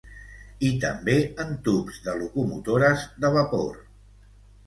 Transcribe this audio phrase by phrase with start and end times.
[0.67, 3.79] I també en tubs de locomotores de vapor.